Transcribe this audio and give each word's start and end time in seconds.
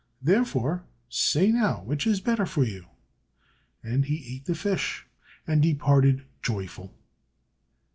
Therefore, 0.19 0.83
say 1.09 1.51
now, 1.51 1.83
which 1.83 2.07
is 2.07 2.19
the 2.21 2.25
better 2.25 2.47
for 2.47 2.63
you?" 2.63 2.87
And 3.83 4.05
he 4.05 4.35
ate 4.35 4.45
the 4.45 4.55
fish, 4.55 5.05
and 5.45 5.61
departed 5.61 6.25
joyful. 6.41 6.97